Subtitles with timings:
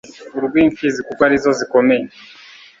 [0.37, 2.05] urw'imfizi kuko arizo zikomeye